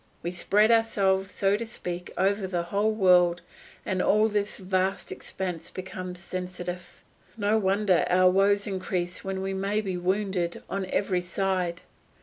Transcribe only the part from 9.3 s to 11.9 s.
we may be wounded on every side.